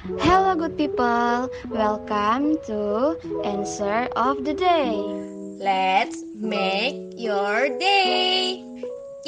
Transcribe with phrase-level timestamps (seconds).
[0.00, 1.52] Hello, good people.
[1.68, 4.96] Welcome to Answer of the Day.
[5.60, 8.64] Let's make your day.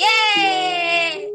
[0.00, 1.28] Yay!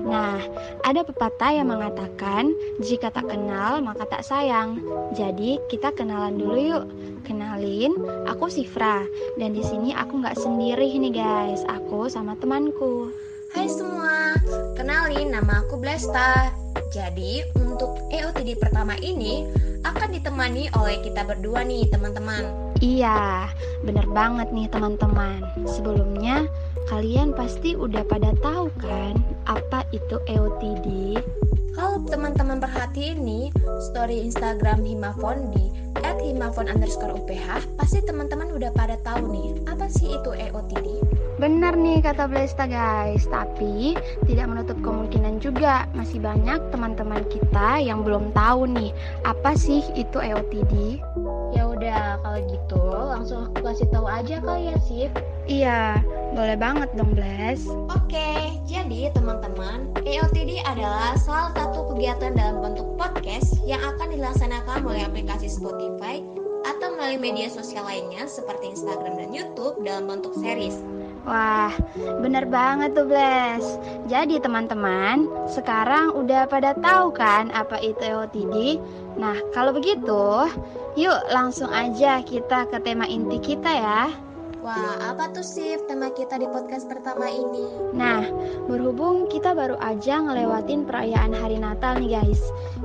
[0.00, 0.40] Nah,
[0.88, 4.80] ada pepatah yang mengatakan, jika tak kenal maka tak sayang.
[5.12, 6.84] Jadi, kita kenalan dulu yuk.
[7.28, 7.92] Kenalin,
[8.24, 9.04] aku Sifra.
[9.36, 11.60] Dan di sini aku nggak sendiri nih guys.
[11.68, 13.12] Aku sama temanku.
[13.52, 14.32] Hai semua,
[14.80, 16.61] kenalin nama aku Blesta.
[16.92, 19.48] Jadi, untuk EOTD pertama ini
[19.80, 22.76] akan ditemani oleh kita berdua nih, teman-teman.
[22.84, 23.48] Iya,
[23.80, 25.40] bener banget nih teman-teman.
[25.64, 26.44] Sebelumnya,
[26.90, 31.18] kalian pasti udah pada tahu kan apa itu EOTD?
[31.72, 33.48] Kalau teman-teman perhatiin nih,
[33.92, 40.20] story Instagram Himafon di @himafon underscore UPH, pasti teman-teman udah pada tahu nih, apa sih
[40.20, 41.00] itu EOTD?
[41.40, 43.98] Benar nih kata Blesta guys, tapi
[44.30, 48.94] tidak menutup kemungkinan juga masih banyak teman-teman kita yang belum tahu nih
[49.26, 51.02] apa sih itu EOTD.
[51.56, 55.10] Ya udah kalau gitu langsung aku kasih tahu aja kali ya Sif.
[55.50, 55.98] Iya,
[56.32, 57.68] boleh banget dong Bles.
[57.92, 65.04] Oke, jadi teman-teman, EOTD adalah salah satu kegiatan dalam bentuk podcast yang akan dilaksanakan melalui
[65.04, 66.24] aplikasi Spotify
[66.62, 70.78] atau melalui media sosial lainnya seperti Instagram dan YouTube dalam bentuk series.
[71.22, 71.70] Wah,
[72.18, 73.78] bener banget tuh Bles.
[74.10, 78.82] Jadi teman-teman, sekarang udah pada tahu kan apa itu EOTD?
[79.20, 80.50] Nah, kalau begitu,
[80.98, 84.31] yuk langsung aja kita ke tema inti kita ya.
[84.62, 87.66] Wah, apa tuh sih tema kita di podcast pertama ini?
[87.98, 88.22] Nah,
[88.70, 92.38] berhubung kita baru aja ngelewatin perayaan hari Natal nih guys.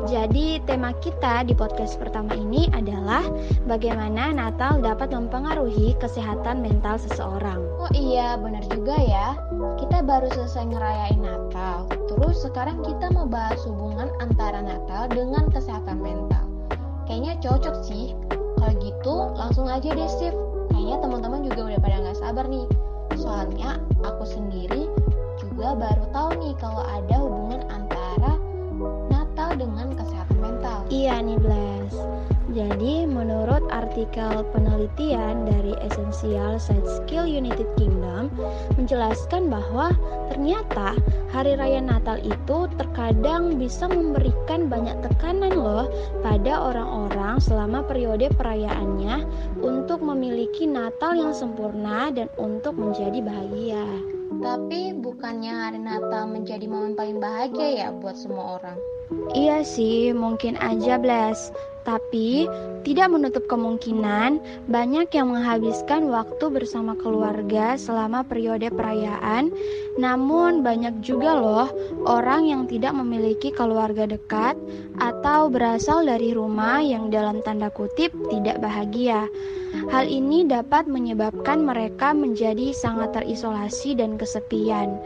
[0.10, 3.22] Jadi tema kita di podcast pertama ini adalah
[3.70, 7.62] bagaimana Natal dapat mempengaruhi kesehatan mental seseorang.
[7.78, 9.38] Oh iya, benar juga ya.
[9.78, 11.86] Kita baru selesai ngerayain Natal.
[12.10, 16.42] Terus sekarang kita mau bahas hubungan antara Natal dengan kesehatan mental.
[17.06, 18.18] Kayaknya cocok sih.
[18.34, 20.57] Kalau gitu, langsung aja deh, Steve
[20.88, 22.64] kayaknya teman-teman juga udah pada nggak sabar nih.
[23.20, 23.76] Soalnya
[24.08, 24.88] aku sendiri
[25.36, 28.40] juga baru tahu nih kalau ada hubungan antara
[29.12, 30.88] Natal dengan kesehatan mental.
[30.88, 31.67] Iya nih Blas.
[32.58, 38.34] Jadi menurut artikel penelitian dari Essential Side Skill United Kingdom
[38.82, 39.94] menjelaskan bahwa
[40.34, 40.98] ternyata
[41.30, 45.86] hari raya Natal itu terkadang bisa memberikan banyak tekanan loh
[46.26, 49.22] pada orang-orang selama periode perayaannya
[49.62, 54.17] untuk memiliki Natal yang sempurna dan untuk menjadi bahagia.
[54.28, 58.78] Tapi bukannya hari Natal menjadi momen paling bahagia ya buat semua orang?
[59.32, 61.56] Iya sih, mungkin aja Blas.
[61.88, 62.44] Tapi
[62.84, 69.56] tidak menutup kemungkinan banyak yang menghabiskan waktu bersama keluarga selama periode perayaan.
[69.96, 71.72] Namun banyak juga loh
[72.04, 74.60] orang yang tidak memiliki keluarga dekat
[75.00, 79.32] atau berasal dari rumah yang dalam tanda kutip tidak bahagia.
[79.88, 85.00] Hal ini dapat menyebabkan mereka menjadi sangat terisolasi dan kesepian.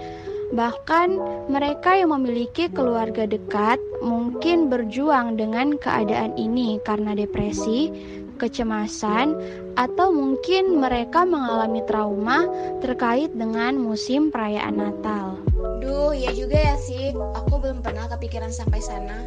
[0.51, 1.09] Bahkan
[1.47, 7.87] mereka yang memiliki keluarga dekat mungkin berjuang dengan keadaan ini karena depresi,
[8.35, 9.37] kecemasan,
[9.77, 12.49] atau mungkin mereka mengalami trauma
[12.81, 15.39] terkait dengan musim perayaan Natal.
[15.79, 17.13] Duh, ya juga ya sih.
[17.15, 19.23] Aku belum pernah kepikiran sampai sana.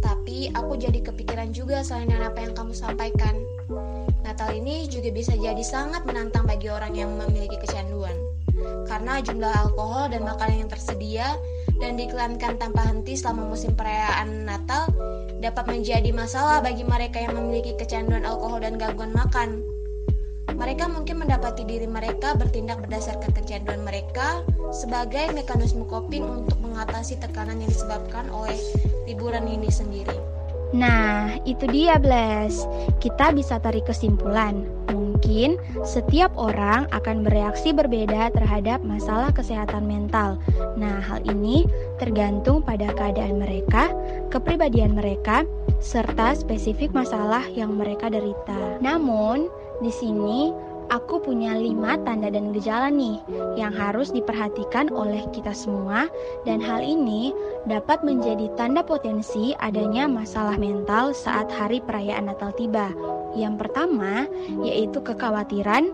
[0.00, 3.34] Tapi aku jadi kepikiran juga selain apa yang kamu sampaikan.
[4.22, 8.14] Natal ini juga bisa jadi sangat menantang bagi orang yang memiliki kecanduan
[8.86, 11.26] karena jumlah alkohol dan makanan yang tersedia
[11.80, 14.86] dan diiklankan tanpa henti selama musim perayaan Natal
[15.42, 19.64] dapat menjadi masalah bagi mereka yang memiliki kecanduan alkohol dan gangguan makan.
[20.52, 27.58] Mereka mungkin mendapati diri mereka bertindak berdasarkan kecanduan mereka sebagai mekanisme coping untuk mengatasi tekanan
[27.58, 28.54] yang disebabkan oleh
[29.08, 30.14] liburan ini sendiri.
[30.72, 32.64] Nah, itu dia, Bles.
[32.98, 34.64] Kita bisa tarik kesimpulan
[35.22, 35.54] mungkin
[35.86, 40.34] setiap orang akan bereaksi berbeda terhadap masalah kesehatan mental.
[40.74, 41.62] Nah, hal ini
[42.02, 43.94] tergantung pada keadaan mereka,
[44.34, 45.46] kepribadian mereka,
[45.78, 48.82] serta spesifik masalah yang mereka derita.
[48.82, 49.46] Namun,
[49.78, 50.50] di sini
[50.88, 53.20] aku punya lima tanda dan gejala nih
[53.54, 56.08] yang harus diperhatikan oleh kita semua
[56.48, 57.30] dan hal ini
[57.68, 62.90] dapat menjadi tanda potensi adanya masalah mental saat hari perayaan Natal tiba.
[63.32, 64.28] Yang pertama
[64.64, 65.92] yaitu kekhawatiran,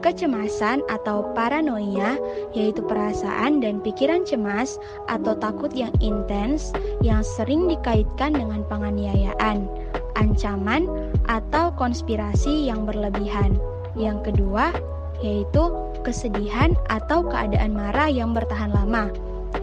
[0.00, 2.16] kecemasan atau paranoia,
[2.54, 4.78] yaitu perasaan dan pikiran cemas
[5.10, 6.70] atau takut yang intens
[7.02, 9.66] yang sering dikaitkan dengan penganiayaan,
[10.14, 10.86] ancaman,
[11.26, 13.58] atau konspirasi yang berlebihan.
[13.96, 14.74] Yang kedua,
[15.22, 19.10] yaitu kesedihan atau keadaan marah yang bertahan lama.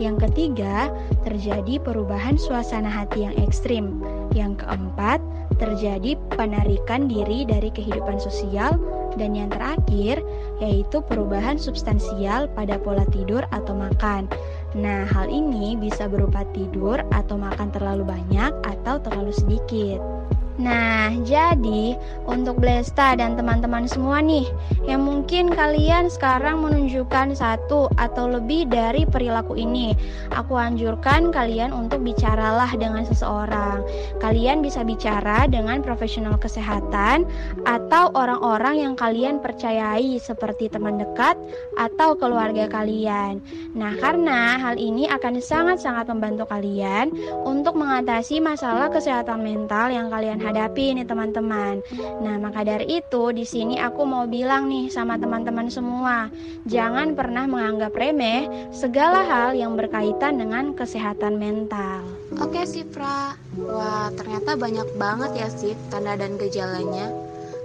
[0.01, 0.91] Yang ketiga,
[1.23, 4.01] terjadi perubahan suasana hati yang ekstrim.
[4.33, 5.21] Yang keempat,
[5.55, 8.75] terjadi penarikan diri dari kehidupan sosial
[9.15, 10.19] dan yang terakhir
[10.59, 14.27] yaitu perubahan substansial pada pola tidur atau makan.
[14.75, 20.14] Nah, hal ini bisa berupa tidur atau makan terlalu banyak atau terlalu sedikit.
[20.55, 24.47] Nah, jadi untuk Blesta dan teman-teman semua nih,
[24.87, 29.91] yang mungkin kalian sekarang menunjukkan satu atau lebih dari perilaku ini,
[30.31, 33.83] aku anjurkan kalian untuk bicaralah dengan seseorang.
[34.23, 37.27] Kalian bisa bicara dengan profesional kesehatan
[37.67, 41.35] atau orang-orang yang kalian percayai seperti teman dekat
[41.75, 43.43] atau keluarga kalian.
[43.75, 47.11] Nah, karena hal ini akan sangat-sangat membantu kalian
[47.43, 51.81] untuk mengatasi masalah kesehatan mental yang kalian hadapi nih teman-teman.
[52.21, 56.29] Nah, maka dari itu di sini aku mau bilang nih sama teman-teman semua,
[56.69, 62.05] jangan pernah menganggap remeh segala hal yang berkaitan dengan kesehatan mental.
[62.37, 63.33] Oke, Sifra.
[63.57, 67.09] Wah, ternyata banyak banget ya, Sif, tanda dan gejalanya.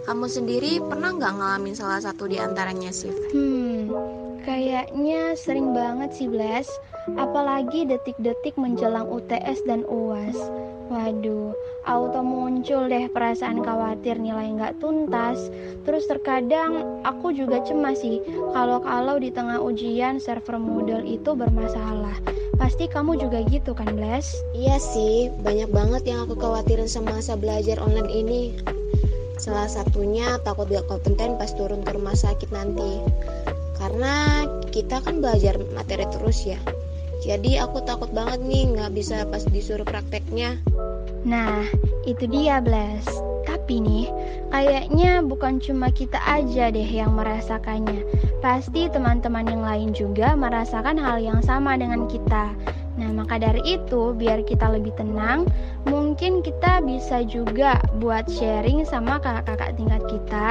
[0.08, 3.14] Kamu sendiri pernah nggak ngalamin salah satu di antaranya, Sif?
[3.30, 3.69] Hmm,
[4.70, 6.70] kayaknya sering banget sih, Bles.
[7.19, 10.38] Apalagi detik-detik menjelang UTS dan UAS.
[10.87, 11.50] Waduh,
[11.90, 15.50] auto muncul deh perasaan khawatir nilai nggak tuntas.
[15.82, 18.22] Terus terkadang aku juga cemas sih
[18.55, 22.14] kalau-kalau di tengah ujian server Moodle itu bermasalah.
[22.55, 24.38] Pasti kamu juga gitu kan, Bles?
[24.55, 28.43] Iya sih, banyak banget yang aku khawatirin semasa belajar online ini.
[29.34, 33.02] Salah satunya takut gak kompeten pas turun ke rumah sakit nanti.
[33.80, 36.60] Karena kita kan belajar materi terus ya.
[37.24, 40.60] Jadi aku takut banget nih nggak bisa pas disuruh prakteknya.
[41.24, 41.64] Nah,
[42.04, 43.08] itu dia Blas.
[43.44, 44.06] Tapi nih,
[44.52, 48.04] kayaknya bukan cuma kita aja deh yang merasakannya.
[48.40, 52.52] Pasti teman-teman yang lain juga merasakan hal yang sama dengan kita.
[53.20, 55.44] Maka dari itu, biar kita lebih tenang,
[55.84, 60.49] mungkin kita bisa juga buat sharing sama kakak-kakak tingkat kita,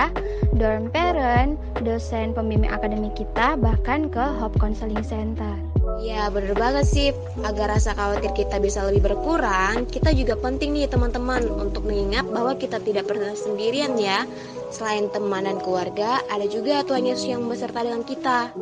[0.53, 5.57] dorm parent, dosen pembimbing akademik kita, bahkan ke Hop Counseling Center.
[5.97, 7.09] Ya bener banget sih,
[7.41, 12.53] agar rasa khawatir kita bisa lebih berkurang, kita juga penting nih teman-teman untuk mengingat bahwa
[12.53, 14.29] kita tidak pernah sendirian ya.
[14.69, 18.53] Selain teman dan keluarga, ada juga Tuhan Yesus yang beserta dengan kita.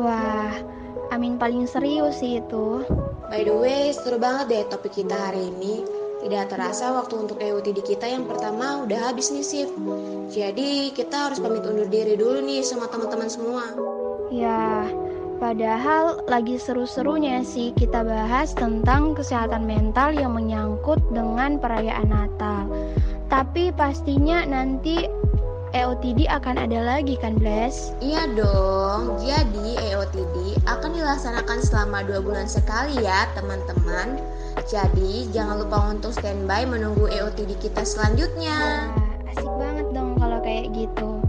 [0.00, 0.56] Wah,
[1.12, 2.86] Amin paling serius sih itu.
[3.28, 5.84] By the way, seru banget deh topik kita hari ini.
[6.20, 9.68] Tidak terasa waktu untuk EUTD kita yang pertama udah habis nih Sif.
[10.32, 13.64] Jadi kita harus pamit undur diri dulu nih sama teman-teman semua.
[14.30, 14.86] Ya,
[15.40, 22.68] Padahal lagi seru-serunya sih kita bahas tentang kesehatan mental yang menyangkut dengan perayaan Natal.
[23.32, 25.08] Tapi pastinya nanti
[25.72, 27.96] EOTD akan ada lagi kan, Bless?
[28.04, 29.16] Iya dong.
[29.24, 34.16] Jadi EOTD akan dilaksanakan selama dua bulan sekali ya, teman-teman.
[34.64, 38.88] Jadi jangan lupa untuk standby menunggu EOTD kita selanjutnya.
[38.96, 41.20] Wah, asik banget dong kalau kayak gitu.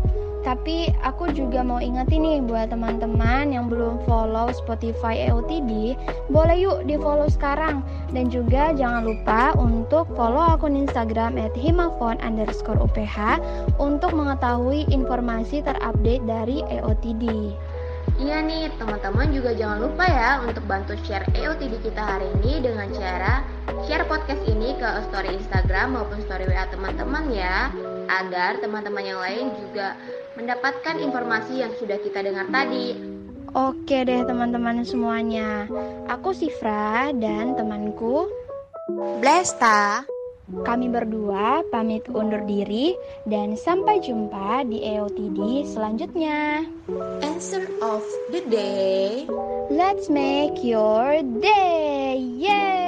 [0.41, 5.93] Tapi aku juga mau ingetin nih buat teman-teman yang belum follow Spotify EOTD,
[6.31, 7.83] boleh yuk di follow sekarang.
[8.15, 13.37] Dan juga jangan lupa untuk follow akun Instagram at himafon underscore UPH
[13.77, 17.53] untuk mengetahui informasi terupdate dari EOTD.
[18.21, 22.87] Iya nih, teman-teman juga jangan lupa ya untuk bantu share EOTD kita hari ini dengan
[22.93, 23.41] cara
[23.89, 27.73] share podcast ini ke story Instagram maupun story WA teman-teman ya,
[28.07, 29.97] agar teman-teman yang lain juga
[30.37, 32.93] mendapatkan informasi yang sudah kita dengar tadi.
[33.51, 35.67] Oke deh teman-teman semuanya.
[36.07, 38.29] Aku Sifra dan temanku
[39.19, 40.10] Blesta.
[40.51, 42.91] Kami berdua pamit undur diri
[43.23, 46.67] dan sampai jumpa di EOTD selanjutnya.
[47.23, 48.03] Answer of
[48.35, 49.23] the day.
[49.71, 52.19] Let's make your day.
[52.19, 52.80] Yay!